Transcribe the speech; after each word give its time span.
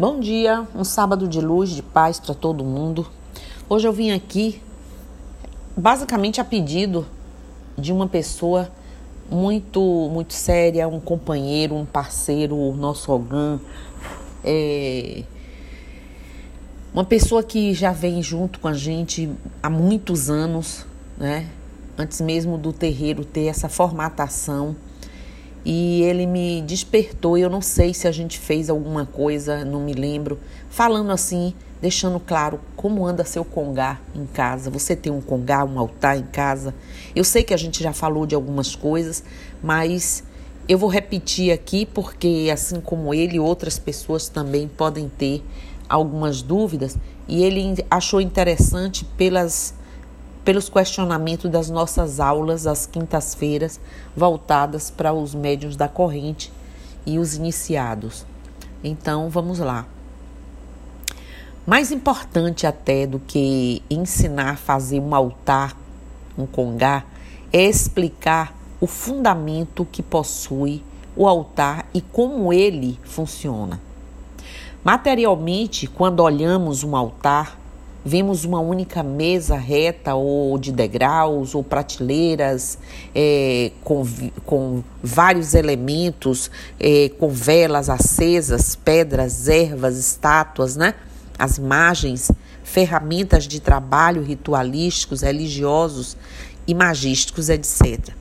Bom 0.00 0.18
dia, 0.18 0.66
um 0.74 0.82
sábado 0.82 1.28
de 1.28 1.42
luz, 1.42 1.68
de 1.68 1.82
paz 1.82 2.18
para 2.18 2.34
todo 2.34 2.64
mundo. 2.64 3.06
Hoje 3.68 3.86
eu 3.86 3.92
vim 3.92 4.12
aqui 4.12 4.58
basicamente 5.76 6.40
a 6.40 6.44
pedido 6.44 7.06
de 7.76 7.92
uma 7.92 8.08
pessoa 8.08 8.72
muito 9.30 10.08
muito 10.10 10.32
séria, 10.32 10.88
um 10.88 10.98
companheiro, 10.98 11.74
um 11.74 11.84
parceiro, 11.84 12.56
o 12.56 12.74
nosso 12.74 13.12
alguém, 13.12 13.60
é, 14.42 15.22
uma 16.94 17.04
pessoa 17.04 17.42
que 17.42 17.74
já 17.74 17.92
vem 17.92 18.22
junto 18.22 18.58
com 18.58 18.68
a 18.68 18.72
gente 18.72 19.28
há 19.62 19.68
muitos 19.68 20.30
anos, 20.30 20.86
né? 21.18 21.46
Antes 21.98 22.22
mesmo 22.22 22.56
do 22.56 22.72
terreiro 22.72 23.22
ter 23.22 23.48
essa 23.48 23.68
formatação 23.68 24.74
e 25.64 26.02
ele 26.02 26.26
me 26.26 26.62
despertou. 26.62 27.36
Eu 27.36 27.50
não 27.50 27.60
sei 27.60 27.92
se 27.94 28.08
a 28.08 28.12
gente 28.12 28.38
fez 28.38 28.70
alguma 28.70 29.06
coisa, 29.06 29.64
não 29.64 29.80
me 29.80 29.92
lembro, 29.92 30.38
falando 30.68 31.10
assim, 31.10 31.54
deixando 31.80 32.20
claro 32.20 32.60
como 32.76 33.06
anda 33.06 33.24
seu 33.24 33.44
congá 33.44 34.00
em 34.14 34.26
casa. 34.26 34.70
Você 34.70 34.94
tem 34.94 35.12
um 35.12 35.20
congá, 35.20 35.64
um 35.64 35.78
altar 35.78 36.18
em 36.18 36.26
casa? 36.26 36.74
Eu 37.14 37.24
sei 37.24 37.42
que 37.42 37.54
a 37.54 37.56
gente 37.56 37.82
já 37.82 37.92
falou 37.92 38.26
de 38.26 38.34
algumas 38.34 38.74
coisas, 38.74 39.22
mas 39.62 40.24
eu 40.68 40.78
vou 40.78 40.88
repetir 40.88 41.52
aqui 41.52 41.84
porque, 41.86 42.50
assim 42.52 42.80
como 42.80 43.12
ele, 43.12 43.38
outras 43.38 43.78
pessoas 43.78 44.28
também 44.28 44.68
podem 44.68 45.08
ter 45.08 45.42
algumas 45.88 46.42
dúvidas 46.42 46.96
e 47.26 47.42
ele 47.42 47.84
achou 47.90 48.20
interessante 48.20 49.04
pelas 49.04 49.74
pelos 50.50 50.68
questionamentos 50.68 51.48
das 51.48 51.70
nossas 51.70 52.18
aulas 52.18 52.66
às 52.66 52.84
quintas-feiras, 52.84 53.78
voltadas 54.16 54.90
para 54.90 55.12
os 55.12 55.32
médios 55.32 55.76
da 55.76 55.86
corrente 55.86 56.52
e 57.06 57.20
os 57.20 57.36
iniciados. 57.36 58.26
Então, 58.82 59.30
vamos 59.30 59.60
lá. 59.60 59.86
Mais 61.64 61.92
importante 61.92 62.66
até 62.66 63.06
do 63.06 63.20
que 63.20 63.80
ensinar 63.88 64.50
a 64.50 64.56
fazer 64.56 64.98
um 64.98 65.14
altar, 65.14 65.76
um 66.36 66.46
congá, 66.46 67.04
é 67.52 67.62
explicar 67.62 68.52
o 68.80 68.88
fundamento 68.88 69.84
que 69.84 70.02
possui 70.02 70.82
o 71.14 71.28
altar 71.28 71.86
e 71.94 72.00
como 72.00 72.52
ele 72.52 72.98
funciona. 73.04 73.80
Materialmente, 74.82 75.86
quando 75.86 76.18
olhamos 76.18 76.82
um 76.82 76.96
altar, 76.96 77.56
Vemos 78.02 78.46
uma 78.46 78.60
única 78.60 79.02
mesa 79.02 79.56
reta 79.56 80.14
ou 80.14 80.56
de 80.58 80.72
degraus 80.72 81.54
ou 81.54 81.62
prateleiras 81.62 82.78
é, 83.14 83.72
com, 83.84 84.06
com 84.46 84.82
vários 85.02 85.52
elementos, 85.52 86.50
é, 86.78 87.10
com 87.18 87.28
velas 87.28 87.90
acesas, 87.90 88.74
pedras, 88.74 89.48
ervas, 89.48 89.98
estátuas, 89.98 90.76
né? 90.76 90.94
As 91.38 91.58
imagens, 91.58 92.32
ferramentas 92.64 93.46
de 93.46 93.60
trabalho 93.60 94.22
ritualísticos, 94.22 95.20
religiosos 95.20 96.16
e 96.66 96.74
magísticos, 96.74 97.50
etc. 97.50 98.14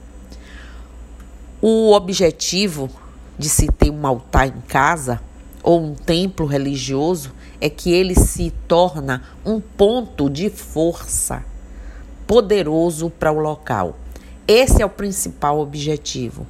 O 1.61 1.93
objetivo 1.93 2.89
de 3.37 3.47
se 3.47 3.67
ter 3.67 3.89
um 3.89 4.05
altar 4.05 4.47
em 4.47 4.61
casa 4.67 5.21
ou 5.63 5.81
um 5.81 5.93
templo 5.93 6.45
religioso 6.45 7.31
é 7.59 7.69
que 7.69 7.91
ele 7.91 8.15
se 8.15 8.51
torna 8.67 9.23
um 9.45 9.59
ponto 9.59 10.29
de 10.29 10.49
força 10.49 11.43
poderoso 12.25 13.09
para 13.09 13.31
o 13.31 13.39
local. 13.39 13.97
Esse 14.47 14.81
é 14.81 14.85
o 14.85 14.89
principal 14.89 15.59
objetivo, 15.59 16.45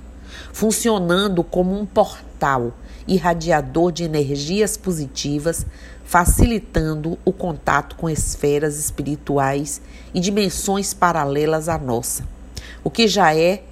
funcionando 0.53 1.43
como 1.43 1.77
um 1.77 1.85
portal 1.85 2.73
irradiador 3.07 3.91
de 3.91 4.03
energias 4.03 4.77
positivas, 4.77 5.65
facilitando 6.05 7.17
o 7.25 7.31
contato 7.31 7.95
com 7.95 8.09
esferas 8.09 8.79
espirituais 8.79 9.81
e 10.13 10.19
dimensões 10.19 10.93
paralelas 10.93 11.67
à 11.67 11.77
nossa, 11.77 12.23
o 12.83 12.89
que 12.89 13.07
já 13.07 13.35
é 13.35 13.63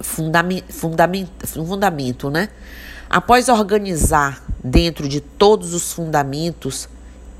fundamento, 0.00 0.72
fundamento, 0.72 1.46
fundamento 1.46 2.30
né? 2.30 2.48
Após 3.10 3.48
organizar 3.48 4.40
dentro 4.62 5.08
de 5.08 5.20
todos 5.20 5.74
os 5.74 5.92
fundamentos 5.92 6.88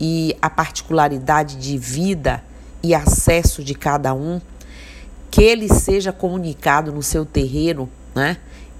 e 0.00 0.36
a 0.42 0.50
particularidade 0.50 1.54
de 1.58 1.78
vida 1.78 2.42
e 2.82 2.92
acesso 2.92 3.62
de 3.62 3.72
cada 3.72 4.12
um, 4.12 4.40
que 5.30 5.40
ele 5.40 5.72
seja 5.72 6.12
comunicado 6.12 6.90
no 6.90 7.04
seu 7.04 7.24
terreiro, 7.24 7.88
né, 8.12 8.38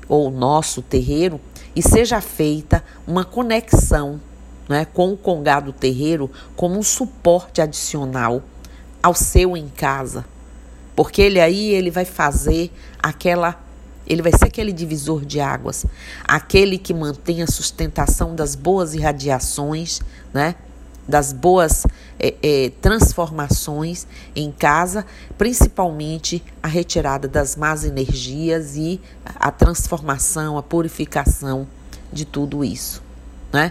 ou 0.08 0.32
nosso 0.32 0.82
terreiro, 0.82 1.40
e 1.76 1.80
seja 1.80 2.20
feita 2.20 2.82
uma 3.06 3.24
conexão 3.24 4.20
né, 4.68 4.84
com 4.84 5.12
o 5.12 5.16
congado 5.16 5.72
terreiro 5.72 6.28
como 6.56 6.76
um 6.76 6.82
suporte 6.82 7.60
adicional 7.62 8.42
ao 9.00 9.14
seu 9.14 9.56
em 9.56 9.68
casa. 9.68 10.24
Porque 10.96 11.22
ele 11.22 11.40
aí 11.40 11.72
ele 11.72 11.88
vai 11.88 12.04
fazer 12.04 12.72
aquela 13.00 13.69
ele 14.10 14.22
vai 14.22 14.32
ser 14.32 14.46
aquele 14.46 14.72
divisor 14.72 15.24
de 15.24 15.40
águas, 15.40 15.86
aquele 16.24 16.76
que 16.76 16.92
mantém 16.92 17.42
a 17.42 17.46
sustentação 17.46 18.34
das 18.34 18.56
boas 18.56 18.92
irradiações, 18.92 20.00
né? 20.34 20.56
das 21.06 21.32
boas 21.32 21.86
é, 22.18 22.34
é, 22.42 22.72
transformações 22.82 24.08
em 24.34 24.50
casa, 24.50 25.06
principalmente 25.38 26.42
a 26.60 26.66
retirada 26.66 27.28
das 27.28 27.54
más 27.54 27.84
energias 27.84 28.76
e 28.76 29.00
a 29.36 29.52
transformação, 29.52 30.58
a 30.58 30.62
purificação 30.62 31.66
de 32.12 32.24
tudo 32.24 32.64
isso. 32.64 33.02
Né? 33.52 33.70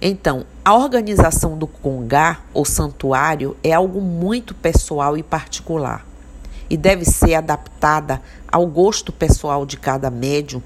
Então, 0.00 0.46
a 0.64 0.74
organização 0.74 1.56
do 1.56 1.66
congá 1.66 2.40
ou 2.54 2.64
santuário 2.64 3.54
é 3.62 3.74
algo 3.74 4.00
muito 4.00 4.54
pessoal 4.54 5.18
e 5.18 5.22
particular 5.22 6.15
e 6.68 6.76
deve 6.76 7.04
ser 7.04 7.34
adaptada 7.34 8.20
ao 8.50 8.66
gosto 8.66 9.12
pessoal 9.12 9.64
de 9.64 9.76
cada 9.76 10.10
médium 10.10 10.62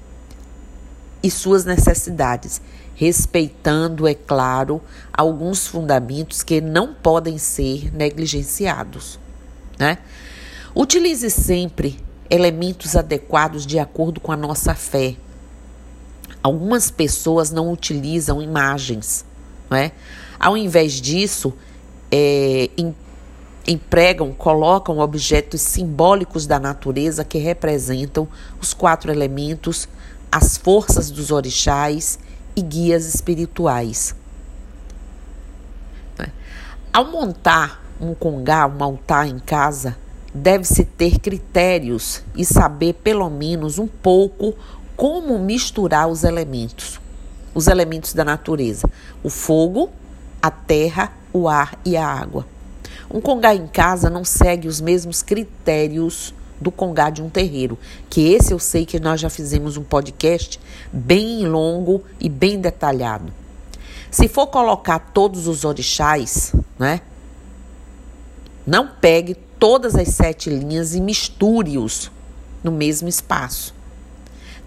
e 1.23 1.29
suas 1.29 1.65
necessidades, 1.65 2.61
respeitando, 2.95 4.07
é 4.07 4.13
claro, 4.13 4.81
alguns 5.13 5.67
fundamentos 5.67 6.43
que 6.43 6.59
não 6.59 6.93
podem 6.93 7.37
ser 7.37 7.93
negligenciados. 7.93 9.19
Né? 9.77 9.97
Utilize 10.75 11.29
sempre 11.29 11.99
elementos 12.29 12.95
adequados 12.95 13.65
de 13.65 13.77
acordo 13.77 14.19
com 14.19 14.31
a 14.31 14.37
nossa 14.37 14.73
fé. 14.73 15.15
Algumas 16.41 16.89
pessoas 16.89 17.51
não 17.51 17.71
utilizam 17.71 18.41
imagens, 18.41 19.25
não 19.69 19.77
é? 19.77 19.91
Ao 20.39 20.57
invés 20.57 20.93
disso, 20.93 21.53
é, 22.11 22.69
empregam, 23.67 24.33
colocam 24.33 24.99
objetos 24.99 25.61
simbólicos 25.61 26.45
da 26.45 26.59
natureza 26.59 27.23
que 27.23 27.37
representam 27.37 28.27
os 28.59 28.73
quatro 28.73 29.11
elementos, 29.11 29.87
as 30.31 30.57
forças 30.57 31.11
dos 31.11 31.31
orixás 31.31 32.19
e 32.55 32.61
guias 32.61 33.05
espirituais. 33.05 34.15
Ao 36.93 37.05
montar 37.05 37.81
um 38.01 38.13
congá, 38.13 38.67
um 38.67 38.83
altar 38.83 39.27
em 39.27 39.39
casa, 39.39 39.95
deve-se 40.33 40.83
ter 40.83 41.19
critérios 41.19 42.21
e 42.35 42.43
saber 42.43 42.93
pelo 42.95 43.29
menos 43.29 43.77
um 43.77 43.87
pouco 43.87 44.53
como 44.97 45.39
misturar 45.39 46.07
os 46.07 46.23
elementos, 46.23 46.99
os 47.55 47.67
elementos 47.67 48.13
da 48.13 48.25
natureza: 48.25 48.89
o 49.23 49.29
fogo, 49.29 49.89
a 50.41 50.51
terra, 50.51 51.13
o 51.31 51.47
ar 51.47 51.79
e 51.85 51.95
a 51.95 52.05
água. 52.05 52.45
Um 53.09 53.21
congá 53.21 53.53
em 53.53 53.67
casa 53.67 54.09
não 54.09 54.23
segue 54.23 54.67
os 54.67 54.81
mesmos 54.81 55.21
critérios 55.21 56.33
do 56.59 56.71
congá 56.71 57.09
de 57.09 57.21
um 57.21 57.29
terreiro, 57.29 57.77
que 58.09 58.31
esse 58.31 58.53
eu 58.53 58.59
sei 58.59 58.85
que 58.85 58.99
nós 58.99 59.19
já 59.19 59.29
fizemos 59.29 59.77
um 59.77 59.83
podcast 59.83 60.59
bem 60.93 61.47
longo 61.47 62.03
e 62.19 62.29
bem 62.29 62.59
detalhado. 62.59 63.33
Se 64.11 64.27
for 64.27 64.47
colocar 64.47 64.99
todos 65.13 65.47
os 65.47 65.65
orixás, 65.65 66.53
né? 66.77 67.01
Não 68.67 68.87
pegue 68.87 69.35
todas 69.57 69.95
as 69.95 70.09
sete 70.09 70.49
linhas 70.49 70.93
e 70.93 71.01
misture-os 71.01 72.11
no 72.63 72.71
mesmo 72.71 73.07
espaço. 73.07 73.73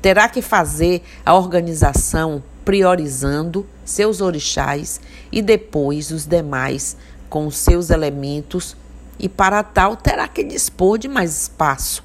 Terá 0.03 0.29
que 0.29 0.43
fazer 0.43 1.03
a 1.25 1.35
organização 1.35 2.43
priorizando 2.65 3.67
seus 3.85 4.21
orixás 4.21 5.01
e 5.31 5.43
depois 5.43 6.11
os 6.11 6.27
demais 6.27 6.97
com 7.35 7.49
os 7.49 7.57
seus 7.57 7.91
elementos 7.91 8.77
e 9.19 9.29
para 9.29 9.61
tal 9.65 9.97
terá 9.97 10.29
que 10.29 10.45
dispor 10.45 10.99
de 10.99 11.09
mais 11.09 11.43
espaço. 11.43 12.05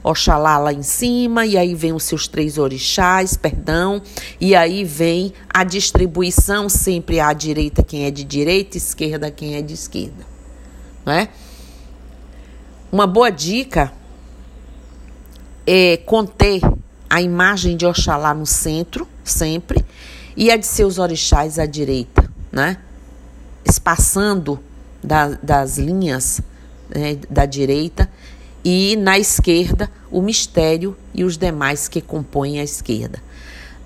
Oxalá 0.00 0.56
lá 0.58 0.72
em 0.72 0.80
cima, 0.80 1.44
e 1.44 1.58
aí 1.58 1.74
vem 1.74 1.92
os 1.92 2.04
seus 2.04 2.28
três 2.28 2.56
orixás, 2.56 3.36
perdão, 3.36 4.00
e 4.40 4.54
aí 4.54 4.84
vem 4.84 5.32
a 5.52 5.64
distribuição 5.64 6.68
sempre 6.68 7.18
à 7.18 7.32
direita 7.32 7.82
quem 7.82 8.04
é 8.04 8.12
de 8.12 8.22
direita, 8.22 8.76
esquerda 8.76 9.28
quem 9.28 9.56
é 9.56 9.60
de 9.60 9.74
esquerda. 9.74 10.24
Não 11.04 11.12
é? 11.12 11.28
Uma 12.92 13.08
boa 13.08 13.30
dica 13.30 13.92
é 15.66 15.96
conter 15.96 16.60
a 17.10 17.20
imagem 17.20 17.76
de 17.76 17.84
Oxalá 17.84 18.32
no 18.32 18.46
centro, 18.46 19.08
sempre, 19.24 19.84
e 20.36 20.48
a 20.48 20.56
de 20.56 20.66
seus 20.66 20.98
orixás 21.00 21.58
à 21.58 21.66
direita, 21.66 22.30
né? 22.52 22.78
Espaçando 23.64 24.60
da, 25.02 25.30
das 25.42 25.78
linhas 25.78 26.40
né, 26.88 27.18
da 27.28 27.46
direita 27.46 28.10
e 28.64 28.96
na 28.96 29.18
esquerda 29.18 29.90
o 30.10 30.22
mistério 30.22 30.96
e 31.12 31.24
os 31.24 31.36
demais 31.36 31.88
que 31.88 32.00
compõem 32.00 32.60
a 32.60 32.64
esquerda. 32.64 33.22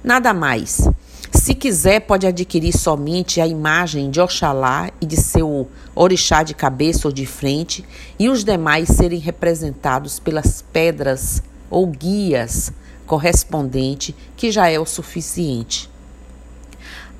Nada 0.02 0.32
mais. 0.32 0.88
Se 1.32 1.54
quiser, 1.54 2.00
pode 2.00 2.26
adquirir 2.26 2.76
somente 2.76 3.40
a 3.40 3.46
imagem 3.46 4.10
de 4.10 4.20
Oxalá 4.20 4.90
e 5.00 5.06
de 5.06 5.16
seu 5.16 5.68
orixá 5.94 6.42
de 6.42 6.54
cabeça 6.54 7.08
ou 7.08 7.12
de 7.12 7.26
frente, 7.26 7.84
e 8.18 8.28
os 8.28 8.44
demais 8.44 8.88
serem 8.88 9.18
representados 9.18 10.18
pelas 10.18 10.62
pedras 10.62 11.42
ou 11.68 11.86
guias 11.86 12.72
correspondente, 13.06 14.14
que 14.36 14.50
já 14.52 14.68
é 14.68 14.78
o 14.78 14.86
suficiente. 14.86 15.90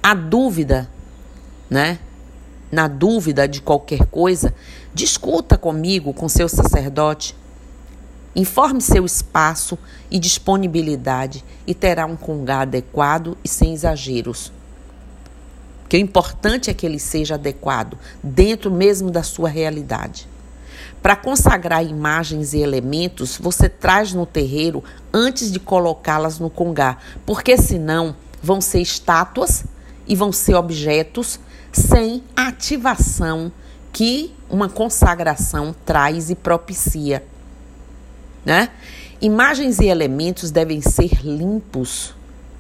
A 0.03 0.15
dúvida, 0.15 0.89
né? 1.69 1.99
Na 2.71 2.87
dúvida 2.87 3.49
de 3.49 3.63
qualquer 3.63 4.05
coisa, 4.07 4.55
discuta 4.93 5.57
comigo, 5.57 6.13
com 6.13 6.29
seu 6.29 6.49
sacerdote. 6.49 7.35
Informe 8.37 8.81
seu 8.81 9.07
espaço 9.07 9.79
e 10.11 10.19
disponibilidade 10.19 11.43
e 11.67 11.75
terá 11.75 12.05
um 12.05 12.15
congá 12.15 12.61
adequado 12.61 13.39
e 13.43 13.49
sem 13.49 13.73
exageros. 13.73 14.53
Que 15.89 15.97
o 15.97 16.01
importante 16.01 16.69
é 16.69 16.75
que 16.75 16.85
ele 16.85 16.99
seja 16.99 17.37
adequado, 17.37 17.99
dentro 18.23 18.71
mesmo 18.71 19.11
da 19.11 19.23
sua 19.23 19.49
realidade. 19.49 20.29
Para 21.03 21.17
consagrar 21.17 21.83
imagens 21.85 22.53
e 22.53 22.59
elementos, 22.59 23.39
você 23.39 23.69
traz 23.69 24.13
no 24.13 24.27
terreiro 24.27 24.85
antes 25.13 25.51
de 25.51 25.59
colocá-las 25.59 26.39
no 26.39 26.51
congá, 26.51 26.99
porque 27.25 27.57
senão 27.57 28.15
vão 28.43 28.61
ser 28.61 28.81
estátuas 28.83 29.65
e 30.07 30.15
vão 30.15 30.31
ser 30.33 30.55
objetos 30.55 31.41
sem 31.79 32.23
ativação 32.37 33.53
que 33.93 34.35
uma 34.51 34.69
consagração 34.69 35.75
traz 35.85 36.31
e 36.31 36.35
propicia, 36.35 37.25
né? 38.45 38.71
Imagens 39.21 39.79
e 39.81 39.87
elementos 39.87 40.51
devem 40.51 40.81
ser 40.81 41.25
limpos 41.25 42.15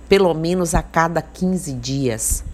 pelo 0.09 0.33
menos 0.35 0.75
a 0.75 0.83
cada 0.83 1.23
15 1.23 1.73
dias 1.75 2.45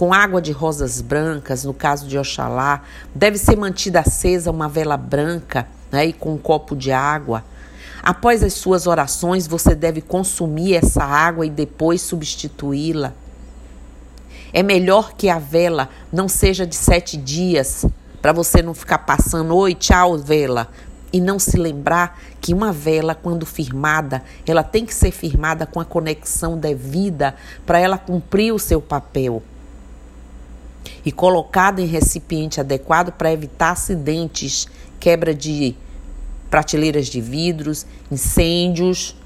com 0.00 0.14
água 0.14 0.40
de 0.40 0.50
rosas 0.50 1.02
brancas, 1.02 1.64
no 1.64 1.74
caso 1.74 2.06
de 2.06 2.16
Oxalá, 2.16 2.80
deve 3.14 3.36
ser 3.36 3.54
mantida 3.54 4.00
acesa 4.00 4.50
uma 4.50 4.66
vela 4.66 4.96
branca 4.96 5.68
né, 5.92 6.06
e 6.06 6.12
com 6.14 6.32
um 6.32 6.38
copo 6.38 6.74
de 6.74 6.90
água. 6.90 7.44
Após 8.02 8.42
as 8.42 8.54
suas 8.54 8.86
orações, 8.86 9.46
você 9.46 9.74
deve 9.74 10.00
consumir 10.00 10.74
essa 10.74 11.04
água 11.04 11.44
e 11.44 11.50
depois 11.50 12.00
substituí-la. 12.00 13.12
É 14.52 14.62
melhor 14.62 15.12
que 15.14 15.28
a 15.28 15.38
vela 15.38 15.88
não 16.12 16.28
seja 16.28 16.66
de 16.66 16.74
sete 16.74 17.16
dias, 17.16 17.86
para 18.20 18.32
você 18.32 18.62
não 18.62 18.74
ficar 18.74 18.98
passando, 18.98 19.56
oi, 19.56 19.74
tchau, 19.74 20.18
vela, 20.18 20.68
e 21.12 21.20
não 21.20 21.38
se 21.38 21.56
lembrar 21.56 22.20
que 22.40 22.54
uma 22.54 22.72
vela, 22.72 23.14
quando 23.14 23.44
firmada, 23.44 24.22
ela 24.46 24.62
tem 24.62 24.84
que 24.84 24.94
ser 24.94 25.10
firmada 25.10 25.66
com 25.66 25.80
a 25.80 25.84
conexão 25.84 26.58
devida 26.58 27.34
para 27.66 27.78
ela 27.78 27.98
cumprir 27.98 28.52
o 28.52 28.58
seu 28.58 28.80
papel 28.80 29.42
e 31.04 31.10
colocada 31.10 31.80
em 31.80 31.86
recipiente 31.86 32.60
adequado 32.60 33.12
para 33.12 33.32
evitar 33.32 33.70
acidentes, 33.70 34.68
quebra 34.98 35.34
de 35.34 35.74
prateleiras 36.48 37.06
de 37.06 37.20
vidros, 37.20 37.86
incêndios, 38.10 39.16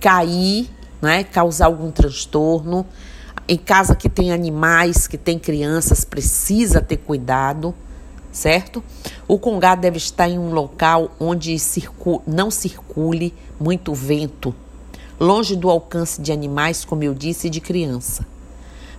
cair, 0.00 0.68
né, 1.00 1.24
causar 1.24 1.66
algum 1.66 1.90
transtorno. 1.90 2.86
Em 3.48 3.56
casa 3.56 3.94
que 3.94 4.10
tem 4.10 4.30
animais, 4.30 5.06
que 5.06 5.16
tem 5.16 5.38
crianças, 5.38 6.04
precisa 6.04 6.82
ter 6.82 6.98
cuidado, 6.98 7.74
certo? 8.30 8.84
O 9.26 9.38
congá 9.38 9.74
deve 9.74 9.96
estar 9.96 10.28
em 10.28 10.38
um 10.38 10.52
local 10.52 11.10
onde 11.18 11.58
circu 11.58 12.22
não 12.26 12.50
circule 12.50 13.32
muito 13.58 13.94
vento, 13.94 14.54
longe 15.18 15.56
do 15.56 15.70
alcance 15.70 16.20
de 16.20 16.30
animais, 16.30 16.84
como 16.84 17.02
eu 17.02 17.14
disse, 17.14 17.46
e 17.46 17.50
de 17.50 17.60
criança. 17.60 18.26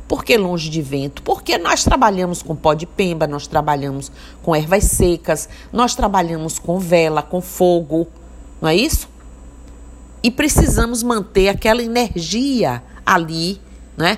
Por 0.07 0.23
que 0.23 0.35
longe 0.35 0.67
de 0.71 0.81
vento? 0.81 1.21
Porque 1.21 1.55
nós 1.59 1.83
trabalhamos 1.83 2.41
com 2.41 2.55
pó 2.55 2.73
de 2.73 2.87
pemba, 2.87 3.27
nós 3.27 3.45
trabalhamos 3.45 4.11
com 4.41 4.55
ervas 4.55 4.85
secas, 4.85 5.47
nós 5.71 5.93
trabalhamos 5.93 6.57
com 6.57 6.79
vela, 6.79 7.21
com 7.21 7.39
fogo, 7.39 8.07
não 8.59 8.67
é 8.67 8.75
isso? 8.75 9.07
E 10.23 10.31
precisamos 10.31 11.03
manter 11.03 11.49
aquela 11.49 11.83
energia 11.83 12.81
ali, 13.05 13.61
né? 13.95 14.17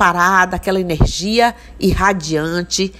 Parada, 0.00 0.56
aquela 0.56 0.80
energia 0.80 1.54
irradiante, 1.78 2.90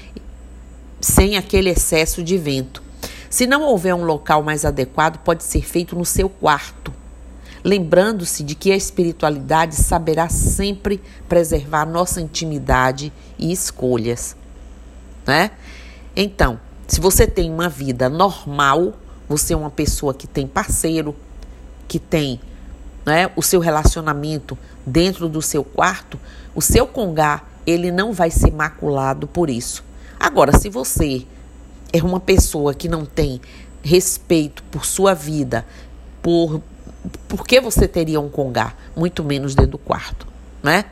sem 1.00 1.38
aquele 1.38 1.70
excesso 1.70 2.22
de 2.22 2.36
vento. 2.36 2.82
Se 3.30 3.46
não 3.46 3.62
houver 3.62 3.94
um 3.94 4.04
local 4.04 4.42
mais 4.42 4.66
adequado, 4.66 5.16
pode 5.24 5.42
ser 5.42 5.62
feito 5.62 5.96
no 5.96 6.04
seu 6.04 6.28
quarto 6.28 6.92
lembrando-se 7.64 8.42
de 8.42 8.54
que 8.54 8.72
a 8.72 8.76
espiritualidade 8.76 9.74
saberá 9.74 10.28
sempre 10.28 11.00
preservar 11.28 11.84
nossa 11.84 12.20
intimidade 12.20 13.12
e 13.38 13.52
escolhas, 13.52 14.36
né? 15.26 15.50
Então, 16.16 16.58
se 16.86 17.00
você 17.00 17.26
tem 17.26 17.50
uma 17.50 17.68
vida 17.68 18.08
normal, 18.08 18.94
você 19.28 19.52
é 19.52 19.56
uma 19.56 19.70
pessoa 19.70 20.14
que 20.14 20.26
tem 20.26 20.46
parceiro, 20.46 21.14
que 21.86 21.98
tem 21.98 22.40
né, 23.04 23.30
o 23.36 23.42
seu 23.42 23.60
relacionamento 23.60 24.58
dentro 24.84 25.28
do 25.28 25.40
seu 25.40 25.64
quarto, 25.64 26.18
o 26.54 26.60
seu 26.60 26.86
congá, 26.86 27.42
ele 27.66 27.90
não 27.90 28.12
vai 28.12 28.30
ser 28.30 28.52
maculado 28.52 29.26
por 29.26 29.48
isso. 29.48 29.84
Agora, 30.18 30.56
se 30.58 30.68
você 30.68 31.26
é 31.92 32.02
uma 32.02 32.20
pessoa 32.20 32.74
que 32.74 32.88
não 32.88 33.04
tem 33.04 33.40
respeito 33.82 34.62
por 34.64 34.84
sua 34.84 35.14
vida, 35.14 35.64
por 36.22 36.60
por 37.28 37.46
que 37.46 37.60
você 37.60 37.88
teria 37.88 38.20
um 38.20 38.28
congá? 38.28 38.74
Muito 38.96 39.24
menos 39.24 39.54
dentro 39.54 39.72
do 39.72 39.78
quarto, 39.78 40.26
né? 40.62 40.84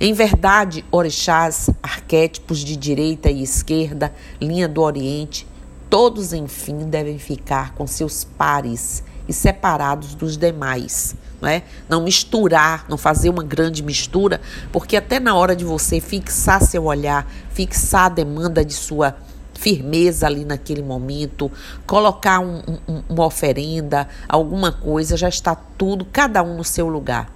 Em 0.00 0.12
verdade, 0.12 0.84
orixás, 0.90 1.70
arquétipos 1.82 2.58
de 2.58 2.76
direita 2.76 3.30
e 3.30 3.42
esquerda, 3.42 4.12
linha 4.40 4.68
do 4.68 4.82
Oriente, 4.82 5.46
todos, 5.88 6.32
enfim, 6.32 6.88
devem 6.88 7.18
ficar 7.18 7.74
com 7.74 7.86
seus 7.86 8.24
pares 8.24 9.02
e 9.28 9.32
separados 9.32 10.14
dos 10.14 10.36
demais. 10.36 11.14
Não, 11.40 11.48
é? 11.48 11.62
não 11.88 12.02
misturar, 12.02 12.86
não 12.88 12.96
fazer 12.96 13.28
uma 13.28 13.42
grande 13.42 13.82
mistura, 13.82 14.40
porque 14.72 14.96
até 14.96 15.20
na 15.20 15.34
hora 15.34 15.54
de 15.54 15.64
você 15.64 16.00
fixar 16.00 16.62
seu 16.62 16.84
olhar, 16.84 17.30
fixar 17.50 18.06
a 18.06 18.08
demanda 18.08 18.64
de 18.64 18.72
sua 18.72 19.14
firmeza 19.52 20.26
ali 20.26 20.44
naquele 20.44 20.82
momento, 20.82 21.50
colocar 21.86 22.40
um, 22.40 22.62
um, 22.88 23.02
uma 23.08 23.26
oferenda, 23.26 24.08
alguma 24.28 24.72
coisa, 24.72 25.16
já 25.16 25.28
está 25.28 25.54
tudo, 25.54 26.04
cada 26.04 26.42
um 26.42 26.56
no 26.56 26.64
seu 26.64 26.88
lugar. 26.88 27.30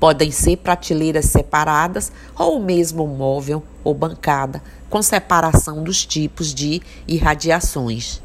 Podem 0.00 0.30
ser 0.30 0.56
prateleiras 0.58 1.26
separadas 1.26 2.12
ou 2.36 2.60
mesmo 2.60 3.06
móvel 3.06 3.62
ou 3.82 3.92
bancada, 3.92 4.62
com 4.88 5.02
separação 5.02 5.82
dos 5.82 6.06
tipos 6.06 6.54
de 6.54 6.80
irradiações. 7.06 8.22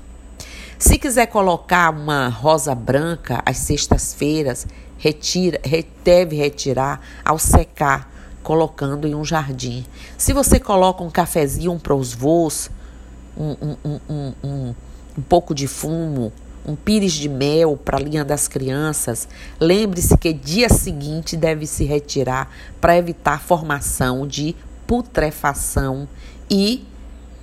Se 0.84 0.98
quiser 0.98 1.28
colocar 1.28 1.92
uma 1.92 2.28
rosa 2.28 2.76
branca 2.76 3.42
às 3.46 3.56
sextas-feiras, 3.60 4.68
retira, 4.98 5.58
deve 6.04 6.36
retirar 6.36 7.00
ao 7.24 7.40
secar 7.40 8.12
colocando 8.44 9.08
em 9.08 9.16
um 9.16 9.24
jardim. 9.24 9.86
Se 10.18 10.34
você 10.34 10.60
coloca 10.60 11.02
um 11.02 11.10
cafezinho 11.10 11.80
para 11.80 11.96
os 11.96 12.18
um, 12.22 13.56
um, 13.62 13.78
um, 14.10 14.34
um, 14.44 14.76
um 15.18 15.22
pouco 15.22 15.56
de 15.56 15.68
fumo, 15.68 16.34
um 16.66 16.76
pires 16.76 17.14
de 17.14 17.30
mel 17.30 17.78
para 17.78 17.98
a 17.98 18.02
linha 18.02 18.26
das 18.26 18.50
crianças, 18.50 19.26
lembre-se 19.62 20.18
que 20.18 20.34
dia 20.34 20.68
seguinte 20.68 21.38
deve 21.38 21.66
se 21.66 21.86
retirar 21.86 22.52
para 22.82 22.98
evitar 22.98 23.42
formação 23.42 24.28
de 24.28 24.54
putrefação 24.86 26.10
e 26.50 26.86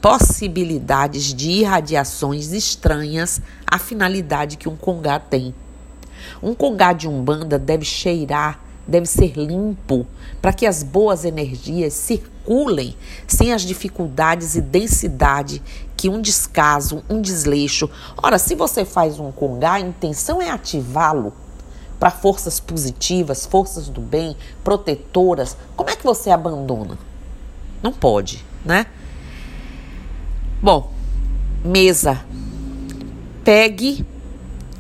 possibilidades 0.00 1.35
de 1.35 1.50
irradiações 1.50 2.52
estranhas 2.52 3.40
à 3.66 3.78
finalidade 3.78 4.57
que 4.57 4.69
um 4.69 4.76
congá 4.76 5.19
tem. 5.19 5.54
Um 6.42 6.54
congá 6.54 6.92
de 6.92 7.09
umbanda 7.09 7.59
deve 7.59 7.85
cheirar 7.85 8.61
deve 8.90 9.07
ser 9.07 9.37
limpo 9.37 10.07
para 10.42 10.52
que 10.52 10.66
as 10.66 10.83
boas 10.83 11.25
energias 11.25 11.95
circulem 11.95 12.97
sem 13.26 13.52
as 13.52 13.62
dificuldades 13.62 14.57
e 14.57 14.61
densidade 14.61 15.62
que 15.97 16.09
um 16.09 16.21
descaso, 16.21 17.04
um 17.09 17.21
desleixo. 17.21 17.88
Ora, 18.16 18.38
se 18.38 18.54
você 18.54 18.85
faz 18.85 19.21
um 19.21 19.30
congá, 19.30 19.75
a 19.75 19.80
intenção 19.80 20.42
é 20.42 20.50
ativá-lo 20.50 21.33
para 22.00 22.11
forças 22.11 22.59
positivas, 22.59 23.47
forças 23.47 23.88
do 23.88 24.00
bem, 24.00 24.35
protetoras. 24.64 25.57
Como 25.76 25.90
é 25.90 25.95
que 25.95 26.02
você 26.02 26.30
abandona? 26.30 26.99
Não 27.83 27.92
pode, 27.92 28.45
né? 28.64 28.87
Bom, 30.62 30.93
mesa. 31.64 32.23
Pegue 33.43 34.05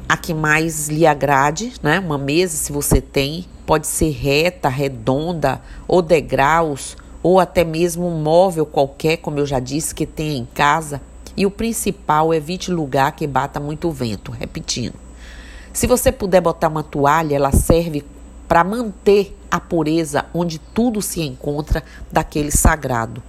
a 0.06 0.14
que 0.14 0.34
mais 0.34 0.90
lhe 0.90 1.06
agrade, 1.06 1.72
né? 1.82 1.98
Uma 1.98 2.18
mesa, 2.18 2.54
se 2.54 2.70
você 2.70 3.00
tem, 3.00 3.46
pode 3.64 3.86
ser 3.86 4.10
reta, 4.10 4.68
redonda, 4.68 5.62
ou 5.88 6.02
degraus, 6.02 6.98
ou 7.22 7.40
até 7.40 7.64
mesmo 7.64 8.06
um 8.06 8.20
móvel 8.20 8.66
qualquer, 8.66 9.16
como 9.16 9.38
eu 9.38 9.46
já 9.46 9.58
disse, 9.58 9.94
que 9.94 10.04
tenha 10.04 10.36
em 10.36 10.44
casa. 10.44 11.00
E 11.34 11.46
o 11.46 11.50
principal, 11.50 12.34
evite 12.34 12.70
lugar 12.70 13.12
que 13.12 13.26
bata 13.26 13.58
muito 13.58 13.90
vento. 13.90 14.30
Repetindo. 14.32 14.96
Se 15.72 15.86
você 15.86 16.12
puder 16.12 16.42
botar 16.42 16.68
uma 16.68 16.82
toalha, 16.82 17.36
ela 17.36 17.52
serve 17.52 18.04
para 18.46 18.62
manter 18.62 19.34
a 19.50 19.58
pureza 19.58 20.26
onde 20.34 20.58
tudo 20.58 21.00
se 21.00 21.22
encontra 21.22 21.82
daquele 22.12 22.50
sagrado. 22.50 23.22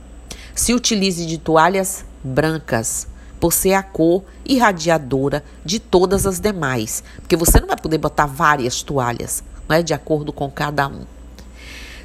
Se 0.55 0.74
utilize 0.74 1.25
de 1.25 1.38
toalhas 1.38 2.05
brancas, 2.24 3.08
por 3.41 3.51
ser 3.51 3.74
a 3.74 3.81
cor 3.81 4.24
irradiadora 4.46 5.43
de 5.65 5.79
todas 5.79 6.27
as 6.27 6.39
demais, 6.39 7.03
porque 7.20 7.36
você 7.36 7.60
não 7.60 7.67
vai 7.67 7.75
poder 7.75 7.98
botar 7.98 8.27
várias 8.27 8.84
toalhas, 8.84 9.43
não 9.67 9.75
é 9.75 9.81
de 9.81 9.96
acordo 9.96 10.31
com 10.31 10.50
cada 10.50 10.88
um. 10.88 11.01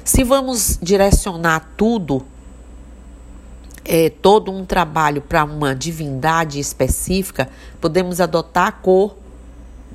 Se 0.03 0.23
vamos 0.23 0.79
direcionar 0.81 1.73
tudo, 1.77 2.25
é, 3.85 4.09
todo 4.09 4.51
um 4.51 4.65
trabalho 4.65 5.21
para 5.21 5.43
uma 5.43 5.75
divindade 5.75 6.59
específica, 6.59 7.47
podemos 7.79 8.19
adotar 8.19 8.67
a 8.67 8.71
cor 8.71 9.15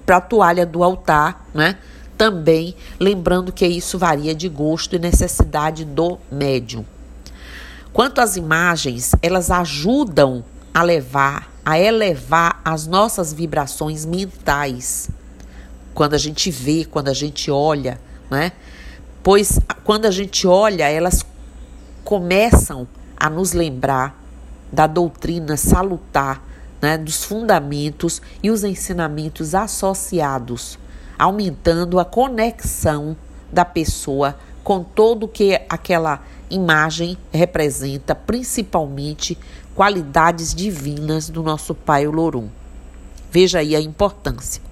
para 0.06 0.18
a 0.18 0.20
toalha 0.20 0.64
do 0.64 0.84
altar, 0.84 1.48
né? 1.52 1.76
Também 2.16 2.76
lembrando 3.00 3.52
que 3.52 3.66
isso 3.66 3.98
varia 3.98 4.34
de 4.34 4.48
gosto 4.48 4.94
e 4.94 4.98
necessidade 4.98 5.84
do 5.84 6.18
médium. 6.30 6.84
Quanto 7.92 8.20
às 8.20 8.36
imagens, 8.36 9.12
elas 9.20 9.50
ajudam 9.50 10.42
a 10.72 10.82
levar, 10.82 11.52
a 11.64 11.78
elevar 11.78 12.60
as 12.64 12.86
nossas 12.86 13.32
vibrações 13.32 14.06
mentais. 14.06 15.10
Quando 15.92 16.14
a 16.14 16.18
gente 16.18 16.50
vê, 16.50 16.86
quando 16.86 17.08
a 17.08 17.12
gente 17.12 17.50
olha, 17.50 18.00
né? 18.30 18.52
Pois 19.22 19.60
quando 19.84 20.06
a 20.06 20.10
gente 20.10 20.46
olha, 20.46 20.88
elas 20.88 21.24
começam 22.02 22.88
a 23.16 23.28
nos 23.28 23.52
lembrar 23.52 24.18
da 24.72 24.86
doutrina 24.86 25.56
salutar, 25.56 26.42
né, 26.80 26.96
dos 26.96 27.22
fundamentos 27.22 28.22
e 28.42 28.50
os 28.50 28.64
ensinamentos 28.64 29.54
associados, 29.54 30.78
aumentando 31.18 32.00
a 32.00 32.04
conexão 32.04 33.16
da 33.52 33.64
pessoa 33.64 34.36
com 34.64 34.82
todo 34.82 35.24
o 35.24 35.28
que 35.28 35.60
aquela 35.68 36.22
imagem 36.52 37.16
representa, 37.32 38.14
principalmente 38.14 39.36
qualidades 39.74 40.54
divinas 40.54 41.28
do 41.28 41.42
nosso 41.42 41.74
Pai 41.74 42.06
Olorum. 42.06 42.48
Veja 43.30 43.60
aí 43.60 43.74
a 43.74 43.80
importância. 43.80 44.62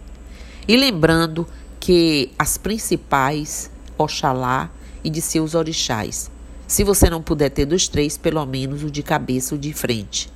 E 0.68 0.76
lembrando 0.76 1.46
que 1.80 2.30
as 2.38 2.58
principais, 2.58 3.70
Oxalá 3.96 4.70
e 5.02 5.08
de 5.08 5.22
seus 5.22 5.54
orixás. 5.54 6.30
Se 6.66 6.84
você 6.84 7.08
não 7.08 7.22
puder 7.22 7.50
ter 7.50 7.64
dos 7.64 7.88
três, 7.88 8.16
pelo 8.16 8.44
menos 8.44 8.84
o 8.84 8.90
de 8.90 9.02
cabeça 9.02 9.54
ou 9.54 9.60
de 9.60 9.72
frente. 9.72 10.30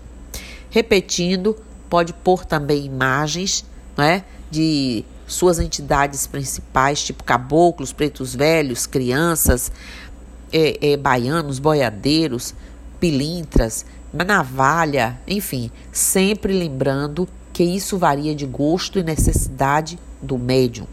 Repetindo, 0.70 1.56
pode 1.88 2.12
pôr 2.12 2.44
também 2.44 2.84
imagens 2.84 3.64
né, 3.96 4.24
de 4.50 5.04
suas 5.26 5.58
entidades 5.58 6.26
principais, 6.26 7.02
tipo 7.02 7.24
caboclos, 7.24 7.92
pretos 7.92 8.34
velhos, 8.34 8.86
crianças, 8.86 9.70
é, 10.54 10.92
é, 10.92 10.96
baianos, 10.96 11.58
boiadeiros, 11.58 12.54
pilintras, 13.00 13.84
navalha, 14.12 15.18
enfim, 15.26 15.68
sempre 15.90 16.52
lembrando 16.52 17.28
que 17.52 17.64
isso 17.64 17.98
varia 17.98 18.36
de 18.36 18.46
gosto 18.46 19.00
e 19.00 19.02
necessidade 19.02 19.98
do 20.22 20.38
médium. 20.38 20.86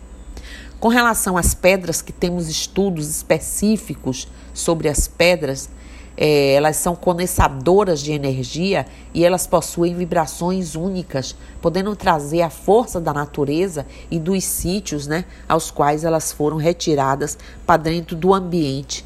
Com 0.79 0.87
relação 0.87 1.37
às 1.37 1.53
pedras, 1.53 2.01
que 2.01 2.11
temos 2.11 2.49
estudos 2.49 3.07
específicos 3.07 4.27
sobre 4.51 4.89
as 4.89 5.07
pedras, 5.07 5.69
é, 6.17 6.53
elas 6.53 6.77
são 6.77 6.95
condensadoras 6.95 7.99
de 8.01 8.11
energia 8.11 8.87
e 9.13 9.23
elas 9.23 9.45
possuem 9.45 9.95
vibrações 9.95 10.75
únicas, 10.75 11.35
podendo 11.61 11.95
trazer 11.95 12.41
a 12.41 12.49
força 12.49 12.99
da 12.99 13.13
natureza 13.13 13.85
e 14.09 14.19
dos 14.19 14.43
sítios 14.43 15.05
né, 15.05 15.25
aos 15.47 15.69
quais 15.69 16.03
elas 16.03 16.31
foram 16.31 16.57
retiradas 16.57 17.37
para 17.65 17.77
dentro 17.77 18.15
do 18.15 18.33
ambiente. 18.33 19.05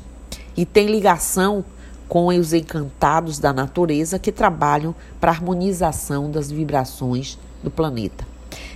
E 0.55 0.65
tem 0.65 0.87
ligação 0.87 1.63
com 2.07 2.27
os 2.27 2.53
encantados 2.53 3.39
da 3.39 3.51
natureza 3.51 4.19
que 4.19 4.31
trabalham 4.31 4.93
para 5.19 5.31
a 5.31 5.33
harmonização 5.33 6.29
das 6.29 6.51
vibrações 6.51 7.37
do 7.63 7.71
planeta. 7.71 8.25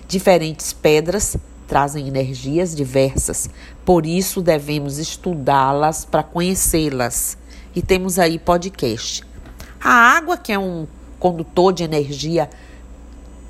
Diferentes 0.08 0.74
pedras 0.74 1.38
trazem 1.68 2.08
energias 2.08 2.76
diversas, 2.76 3.50
por 3.86 4.06
isso 4.06 4.42
devemos 4.42 4.98
estudá-las 4.98 6.04
para 6.04 6.24
conhecê-las. 6.24 7.38
E 7.76 7.82
temos 7.82 8.18
aí 8.18 8.40
podcast. 8.40 9.24
A 9.80 9.92
água, 10.18 10.36
que 10.36 10.52
é 10.52 10.58
um 10.58 10.88
condutor 11.20 11.72
de 11.72 11.84
energia 11.84 12.50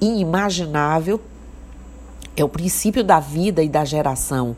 inimaginável, 0.01 1.21
é 2.35 2.43
o 2.43 2.49
princípio 2.49 3.03
da 3.03 3.19
vida 3.19 3.63
e 3.63 3.69
da 3.69 3.85
geração 3.85 4.55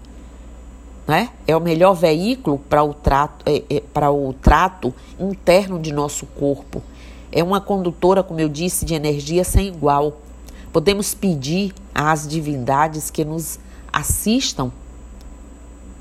né? 1.11 1.29
É 1.45 1.53
o 1.53 1.59
melhor 1.59 1.93
veículo 1.93 2.57
para 2.57 2.81
o 2.81 2.93
trato, 2.93 3.43
é, 3.45 3.61
é, 3.69 3.81
para 3.81 4.09
o 4.09 4.31
trato 4.31 4.95
interno 5.19 5.77
de 5.77 5.91
nosso 5.91 6.25
corpo. 6.25 6.81
É 7.29 7.43
uma 7.43 7.59
condutora, 7.59 8.23
como 8.23 8.39
eu 8.39 8.47
disse, 8.47 8.85
de 8.85 8.93
energia 8.93 9.43
sem 9.43 9.67
igual. 9.67 10.21
Podemos 10.71 11.13
pedir 11.13 11.73
às 11.93 12.25
divindades 12.25 13.09
que 13.09 13.25
nos 13.25 13.59
assistam 13.91 14.71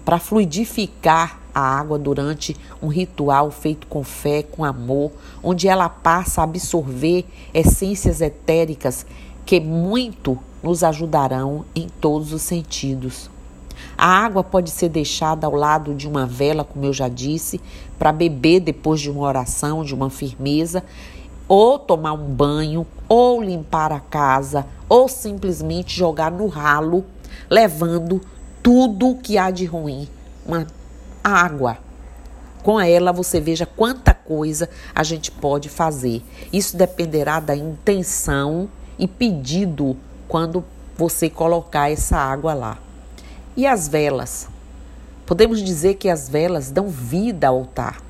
para 0.05 0.21
fluidificar 0.21 1.41
a 1.53 1.61
água 1.61 1.99
durante 1.99 2.57
um 2.81 2.87
ritual 2.87 3.51
feito 3.51 3.89
com 3.89 4.05
fé, 4.05 4.45
com 4.45 4.65
amor, 4.65 5.11
onde 5.43 5.67
ela 5.67 5.89
passa 5.89 6.41
a 6.41 6.45
absorver 6.45 7.25
essências 7.53 8.21
etéricas 8.21 9.05
que 9.45 9.59
muito 9.59 10.39
nos 10.63 10.85
ajudarão 10.85 11.65
em 11.75 11.89
todos 12.01 12.33
os 12.33 12.43
sentidos. 12.43 13.29
A 14.03 14.25
água 14.25 14.43
pode 14.43 14.71
ser 14.71 14.89
deixada 14.89 15.47
ao 15.47 15.55
lado 15.55 15.95
de 15.95 16.09
uma 16.09 16.25
vela, 16.25 16.65
como 16.65 16.87
eu 16.87 16.91
já 16.91 17.07
disse, 17.07 17.61
para 17.99 18.11
beber 18.11 18.61
depois 18.61 18.99
de 18.99 19.11
uma 19.11 19.21
oração, 19.21 19.85
de 19.85 19.95
uma 19.95 20.09
firmeza, 20.09 20.83
ou 21.47 21.79
tomar 21.79 22.15
um 22.15 22.25
banho, 22.25 22.87
ou 23.07 23.43
limpar 23.43 23.93
a 23.93 24.01
casa, 24.01 24.65
ou 24.89 25.07
simplesmente 25.07 25.95
jogar 25.95 26.31
no 26.31 26.47
ralo, 26.47 27.05
levando 27.51 28.23
tudo 28.63 29.17
que 29.17 29.37
há 29.37 29.51
de 29.51 29.67
ruim, 29.67 30.09
uma 30.47 30.67
água. 31.23 31.77
Com 32.63 32.81
ela 32.81 33.13
você 33.13 33.39
veja 33.39 33.67
quanta 33.67 34.15
coisa 34.15 34.71
a 34.95 35.03
gente 35.03 35.31
pode 35.31 35.69
fazer. 35.69 36.23
Isso 36.51 36.75
dependerá 36.75 37.39
da 37.39 37.55
intenção 37.55 38.67
e 38.99 39.07
pedido 39.07 39.95
quando 40.27 40.65
você 40.97 41.29
colocar 41.29 41.91
essa 41.91 42.17
água 42.17 42.55
lá. 42.55 42.79
E 43.57 43.67
as 43.67 43.89
velas? 43.89 44.49
Podemos 45.27 45.63
dizer 45.63 45.95
que 45.95 46.09
as 46.09 46.29
velas 46.29 46.71
dão 46.71 46.89
vida 46.89 47.49
ao 47.49 47.59
altar. 47.59 48.01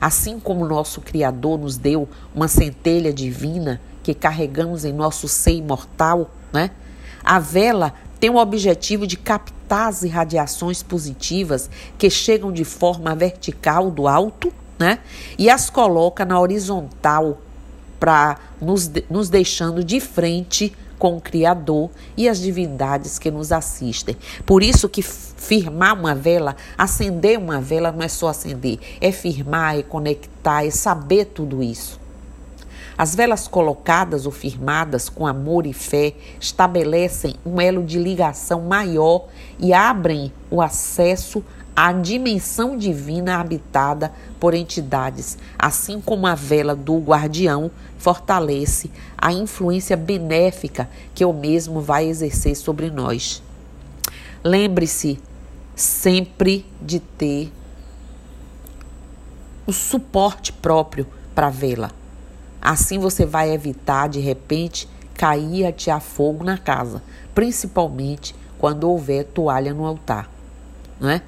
Assim 0.00 0.38
como 0.38 0.66
nosso 0.66 1.00
Criador 1.00 1.58
nos 1.58 1.76
deu 1.76 2.08
uma 2.34 2.48
centelha 2.48 3.12
divina 3.12 3.80
que 4.02 4.12
carregamos 4.12 4.84
em 4.84 4.92
nosso 4.92 5.28
ser 5.28 5.52
imortal, 5.52 6.30
né? 6.52 6.70
A 7.24 7.38
vela 7.38 7.94
tem 8.20 8.28
o 8.28 8.36
objetivo 8.36 9.06
de 9.06 9.16
captar 9.16 9.88
as 9.88 10.02
irradiações 10.02 10.82
positivas 10.82 11.70
que 11.96 12.10
chegam 12.10 12.52
de 12.52 12.64
forma 12.64 13.14
vertical 13.14 13.90
do 13.90 14.06
alto, 14.06 14.52
né? 14.78 14.98
E 15.38 15.48
as 15.48 15.70
coloca 15.70 16.24
na 16.24 16.38
horizontal 16.38 17.38
para 17.98 18.38
nos, 18.60 18.90
nos 19.08 19.30
deixando 19.30 19.82
de 19.82 20.00
frente 20.00 20.74
com 21.04 21.18
o 21.18 21.20
Criador 21.20 21.90
e 22.16 22.30
as 22.30 22.38
divindades 22.38 23.18
que 23.18 23.30
nos 23.30 23.52
assistem. 23.52 24.16
Por 24.46 24.62
isso 24.62 24.88
que 24.88 25.02
firmar 25.02 25.92
uma 25.92 26.14
vela, 26.14 26.56
acender 26.78 27.38
uma 27.38 27.60
vela 27.60 27.92
não 27.92 28.02
é 28.02 28.08
só 28.08 28.28
acender, 28.28 28.78
é 29.02 29.12
firmar, 29.12 29.78
é 29.78 29.82
conectar, 29.82 30.64
é 30.64 30.70
saber 30.70 31.26
tudo 31.26 31.62
isso. 31.62 32.00
As 32.96 33.14
velas 33.14 33.46
colocadas 33.46 34.24
ou 34.24 34.32
firmadas 34.32 35.10
com 35.10 35.26
amor 35.26 35.66
e 35.66 35.74
fé 35.74 36.14
estabelecem 36.40 37.34
um 37.44 37.60
elo 37.60 37.84
de 37.84 37.98
ligação 37.98 38.62
maior 38.62 39.26
e 39.58 39.74
abrem 39.74 40.32
o 40.50 40.62
acesso 40.62 41.44
à 41.76 41.92
dimensão 41.92 42.76
divina 42.76 43.40
habitada 43.40 44.12
por 44.38 44.54
entidades, 44.54 45.36
assim 45.58 46.00
como 46.00 46.26
a 46.26 46.34
vela 46.34 46.74
do 46.74 46.98
guardião 46.98 47.70
fortalece 47.98 48.90
a 49.18 49.32
influência 49.32 49.96
benéfica 49.96 50.88
que 51.14 51.24
o 51.24 51.32
mesmo 51.32 51.80
vai 51.80 52.06
exercer 52.06 52.54
sobre 52.54 52.90
nós. 52.90 53.42
Lembre-se 54.42 55.18
sempre 55.74 56.64
de 56.80 57.00
ter 57.00 57.52
o 59.66 59.72
suporte 59.72 60.52
próprio 60.52 61.06
para 61.34 61.48
a 61.48 61.50
vela. 61.50 61.90
Assim 62.60 62.98
você 62.98 63.26
vai 63.26 63.50
evitar 63.50 64.08
de 64.08 64.20
repente 64.20 64.88
cair 65.14 65.66
atear 65.66 66.00
fogo 66.00 66.44
na 66.44 66.58
casa, 66.58 67.02
principalmente 67.34 68.34
quando 68.58 68.88
houver 68.88 69.24
toalha 69.24 69.74
no 69.74 69.84
altar, 69.84 70.30
não 71.00 71.10
é? 71.10 71.22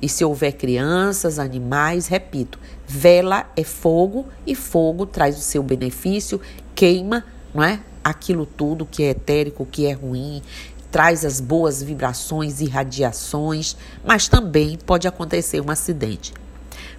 E 0.00 0.08
se 0.08 0.24
houver 0.24 0.52
crianças, 0.52 1.38
animais, 1.38 2.06
repito, 2.06 2.58
vela 2.86 3.50
é 3.56 3.64
fogo 3.64 4.26
e 4.46 4.54
fogo 4.54 5.06
traz 5.06 5.38
o 5.38 5.40
seu 5.40 5.62
benefício, 5.62 6.40
queima, 6.74 7.24
não 7.54 7.62
é? 7.62 7.80
Aquilo 8.04 8.46
tudo 8.46 8.86
que 8.86 9.02
é 9.02 9.10
etérico, 9.10 9.66
que 9.66 9.86
é 9.86 9.92
ruim, 9.92 10.42
traz 10.90 11.24
as 11.24 11.40
boas 11.40 11.82
vibrações 11.82 12.60
e 12.60 12.68
radiações, 12.68 13.76
mas 14.04 14.28
também 14.28 14.78
pode 14.86 15.08
acontecer 15.08 15.60
um 15.60 15.70
acidente. 15.70 16.32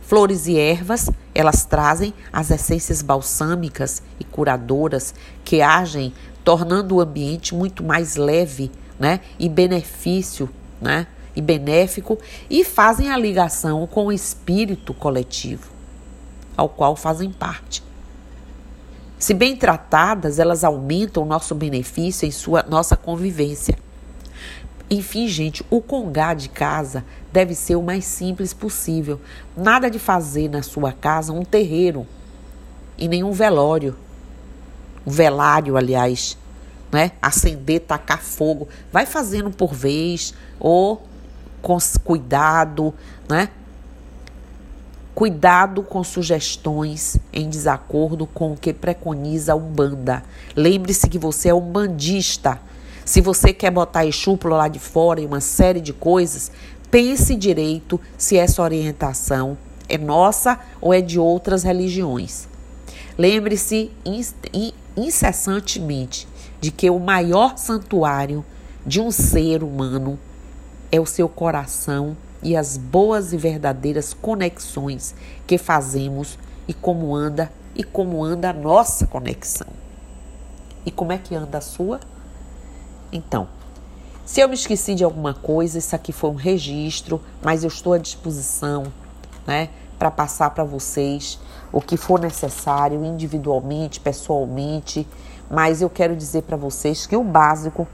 Flores 0.02 0.48
e 0.48 0.58
ervas, 0.58 1.10
elas 1.36 1.66
trazem 1.66 2.14
as 2.32 2.50
essências 2.50 3.02
balsâmicas 3.02 4.02
e 4.20 4.24
curadoras 4.24 5.14
que 5.44 5.62
agem 5.62 6.14
tornando 6.44 6.96
o 6.96 7.02
ambiente 7.02 7.54
muito 7.54 7.84
mais 7.84 8.16
leve, 8.16 8.72
né? 8.98 9.20
E 9.38 9.50
benefício, 9.50 10.50
né? 10.82 11.08
E 11.38 11.42
benéfico 11.42 12.18
e 12.50 12.66
fazem 12.66 13.12
a 13.12 13.18
ligação 13.18 13.86
com 13.86 14.08
o 14.08 14.12
espírito 14.12 14.94
coletivo 14.94 15.78
ao 16.58 16.68
qual 16.68 16.96
fazem 16.96 17.32
parte. 17.32 17.84
Se 19.20 19.34
bem 19.34 19.56
tratadas, 19.56 20.40
elas 20.40 20.64
aumentam 20.64 21.24
o 21.24 21.26
nosso 21.26 21.54
benefício 21.54 22.28
em 22.28 22.32
sua 22.32 22.64
nossa 22.64 22.98
convivência. 22.98 23.78
Enfim, 24.90 25.28
gente, 25.28 25.66
o 25.70 25.82
congá 25.82 26.34
de 26.34 26.50
casa 26.50 27.06
deve 27.32 27.54
ser 27.54 27.76
o 27.76 27.84
mais 27.84 28.06
simples 28.06 28.54
possível. 28.54 29.20
Nada 29.56 29.90
de 29.90 30.00
fazer 30.00 30.50
na 30.50 30.64
sua 30.64 30.92
casa 30.92 31.34
um 31.34 31.44
terreiro 31.44 32.08
e 32.98 33.08
nenhum 33.08 33.32
velório. 33.32 33.96
Um 35.06 35.12
velário, 35.12 35.78
aliás, 35.78 36.38
né? 36.92 37.12
Acender, 37.22 37.82
tacar 37.82 38.22
fogo. 38.22 38.68
Vai 38.92 39.06
fazendo 39.06 39.52
por 39.52 39.74
vez 39.74 40.34
ou 40.60 41.07
cuidado, 42.04 42.94
né? 43.30 43.50
Cuidado 45.14 45.82
com 45.82 46.04
sugestões 46.04 47.18
em 47.34 47.50
desacordo 47.50 48.28
com 48.28 48.54
o 48.54 48.58
que 48.58 48.72
preconiza 48.72 49.54
a 49.54 49.56
Umbanda. 49.56 50.24
Lembre-se 50.56 51.10
que 51.10 51.18
você 51.18 51.50
é 51.50 51.54
um 51.54 51.72
bandista 51.72 52.60
se 53.08 53.22
você 53.22 53.54
quer 53.54 53.72
botar 53.72 54.06
Exu 54.06 54.38
lá 54.44 54.68
de 54.68 54.80
fora 54.80 55.22
e 55.22 55.26
uma 55.26 55.40
série 55.40 55.80
de 55.80 55.94
coisas, 55.94 56.52
pense 56.92 57.38
direito 57.38 57.98
se 58.18 58.36
essa 58.36 58.62
orientação 58.62 59.58
é 59.88 59.98
nossa 59.98 60.60
ou 60.82 60.94
é 60.94 61.00
de 61.00 61.18
outras 61.18 61.64
religiões. 61.64 62.50
Lembre-se 63.18 63.92
incessantemente 64.98 66.28
de 66.60 66.70
que 66.70 66.90
o 66.90 67.00
maior 67.00 67.58
santuário 67.58 68.44
de 68.86 69.00
um 69.00 69.10
ser 69.10 69.64
humano 69.64 70.20
é 70.92 71.00
o 71.00 71.06
seu 71.06 71.28
coração 71.28 72.16
e 72.42 72.56
as 72.56 72.78
boas 72.78 73.34
e 73.34 73.38
verdadeiras 73.38 74.14
conexões 74.14 75.16
que 75.46 75.58
fazemos 75.58 76.38
e 76.68 76.74
como 76.74 77.16
anda 77.16 77.52
e 77.76 77.84
como 77.84 78.24
anda 78.24 78.50
a 78.50 78.54
nossa 78.54 79.06
conexão. 79.06 79.68
E 80.86 80.92
como 80.92 81.12
é 81.12 81.18
que 81.18 81.36
anda 81.36 81.58
a 81.58 81.62
sua? 81.62 82.00
Então, 83.12 83.48
se 84.26 84.42
eu 84.42 84.50
me 84.50 84.56
esqueci 84.56 84.94
de 84.96 85.04
alguma 85.04 85.34
coisa, 85.34 85.78
isso 85.78 85.96
aqui 85.96 86.12
foi 86.12 86.30
um 86.30 86.36
registro, 86.36 87.22
mas 87.42 87.64
eu 87.64 87.70
estou 87.70 87.94
à 87.94 87.98
disposição, 87.98 88.92
né, 89.46 89.70
para 89.98 90.12
passar 90.12 90.50
para 90.50 90.64
vocês 90.64 91.40
o 91.72 91.82
que 91.82 91.98
for 91.98 92.20
necessário, 92.20 93.04
individualmente, 93.06 94.00
pessoalmente. 94.00 95.08
Mas 95.50 95.82
eu 95.82 95.90
quero 95.90 96.16
dizer 96.16 96.44
para 96.44 96.58
vocês 96.58 97.06
que 97.06 97.16
o 97.16 97.24
básico, 97.24 97.88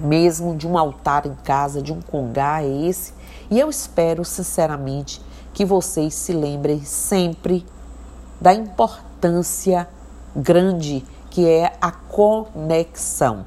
mesmo 0.00 0.56
de 0.56 0.66
um 0.66 0.78
altar 0.78 1.26
em 1.26 1.34
casa, 1.44 1.82
de 1.82 1.92
um 1.92 2.00
congá, 2.00 2.62
é 2.62 2.68
esse. 2.68 3.12
E 3.50 3.60
eu 3.60 3.68
espero, 3.68 4.24
sinceramente, 4.24 5.20
que 5.52 5.64
vocês 5.64 6.14
se 6.14 6.32
lembrem 6.32 6.82
sempre 6.82 7.66
da 8.40 8.54
importância 8.54 9.88
grande 10.34 11.04
que 11.30 11.48
é 11.48 11.72
a 11.80 11.92
conexão. 11.92 13.44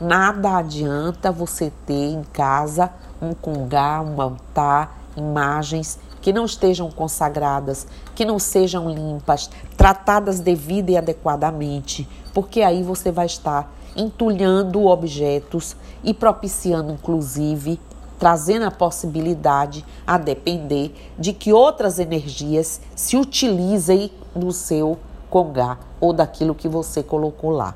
Nada 0.00 0.56
adianta 0.56 1.32
você 1.32 1.72
ter 1.86 2.12
em 2.12 2.22
casa 2.22 2.90
um 3.20 3.34
congá, 3.34 4.00
um 4.00 4.20
altar, 4.20 4.96
imagens 5.16 5.98
que 6.20 6.32
não 6.32 6.44
estejam 6.44 6.90
consagradas, 6.90 7.86
que 8.14 8.24
não 8.24 8.38
sejam 8.38 8.88
limpas, 8.90 9.50
tratadas 9.76 10.40
devida 10.40 10.92
e 10.92 10.96
adequadamente, 10.96 12.08
porque 12.32 12.62
aí 12.62 12.82
você 12.82 13.10
vai 13.10 13.26
estar 13.26 13.70
entulhando 14.00 14.86
objetos 14.86 15.76
e 16.02 16.14
propiciando, 16.14 16.92
inclusive, 16.92 17.80
trazendo 18.18 18.64
a 18.64 18.70
possibilidade, 18.70 19.84
a 20.06 20.18
depender 20.18 20.94
de 21.18 21.32
que 21.32 21.52
outras 21.52 21.98
energias 21.98 22.80
se 22.94 23.16
utilizem 23.16 24.10
no 24.34 24.52
seu 24.52 24.98
congá 25.28 25.78
ou 26.00 26.12
daquilo 26.12 26.54
que 26.54 26.68
você 26.68 27.02
colocou 27.02 27.50
lá 27.50 27.74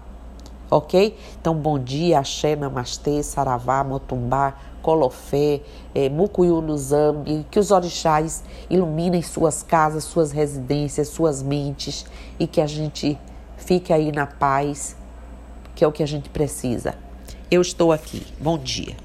ok? 0.71 1.17
Então, 1.41 1.55
bom 1.55 1.79
dia, 1.79 2.19
axé, 2.19 2.57
namastê, 2.57 3.23
saravá, 3.23 3.85
motumbá, 3.85 4.55
colofé, 4.83 5.61
é, 5.95 6.09
mucuyu 6.09 6.61
luzambi, 6.61 7.47
que 7.51 7.59
os 7.59 7.71
orixás 7.71 8.43
iluminem 8.69 9.23
suas 9.23 9.63
casas, 9.63 10.05
suas 10.05 10.33
residências, 10.33 11.09
suas 11.09 11.43
mentes 11.43 12.05
e 12.39 12.47
que 12.47 12.61
a 12.61 12.67
gente 12.67 13.19
fique 13.57 13.93
aí 13.93 14.13
na 14.13 14.27
paz, 14.27 14.97
que 15.75 15.85
é 15.85 15.87
o 15.87 15.93
que 15.93 16.03
a 16.03 16.07
gente 16.07 16.29
precisa. 16.31 16.95
Eu 17.51 17.61
estou 17.61 17.93
aqui. 17.93 18.23
Bom 18.41 18.59
dia. 18.59 19.04